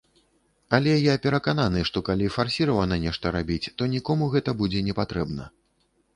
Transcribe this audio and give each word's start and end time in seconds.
Але 0.77 0.93
я 0.95 1.17
перакананы, 1.25 1.83
што, 1.89 2.03
калі 2.07 2.31
фарсіравана 2.39 2.99
нешта 3.05 3.35
рабіць, 3.37 3.71
то 3.77 3.91
нікому 3.93 4.33
гэта 4.35 4.59
будзе 4.65 4.85
непатрэбна. 4.91 5.43